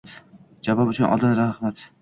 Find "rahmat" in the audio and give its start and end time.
1.45-1.89